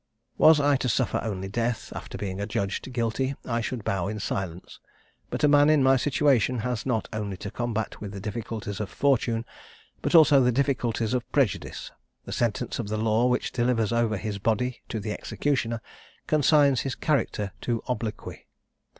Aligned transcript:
Was 0.39 0.59
I 0.59 0.77
to 0.77 0.89
suffer 0.89 1.19
only 1.21 1.47
death, 1.47 1.93
after 1.95 2.17
being 2.17 2.41
adjudged 2.41 2.91
guilty, 2.91 3.35
I 3.45 3.61
should 3.61 3.83
bow 3.83 4.07
in 4.07 4.19
silence; 4.19 4.79
but 5.29 5.43
a 5.43 5.47
man 5.47 5.69
in 5.69 5.83
my 5.83 5.95
situation 5.95 6.57
has 6.65 6.87
not 6.87 7.07
only 7.13 7.37
to 7.37 7.51
combat 7.51 8.01
with 8.01 8.11
the 8.11 8.19
difficulties 8.19 8.79
of 8.79 8.89
fortune, 8.89 9.45
but 10.01 10.15
also 10.15 10.41
the 10.41 10.51
difficulties 10.51 11.13
of 11.13 11.31
prejudice: 11.31 11.91
the 12.25 12.31
sentence 12.31 12.79
of 12.79 12.87
the 12.87 12.97
law 12.97 13.27
which 13.27 13.51
delivers 13.51 13.93
over 13.93 14.17
his 14.17 14.39
body 14.39 14.81
to 14.89 14.99
the 14.99 15.11
executioner, 15.11 15.81
consigns 16.25 16.81
his 16.81 16.95
character 16.95 17.51
to 17.61 17.83
obloquy. 17.87 18.47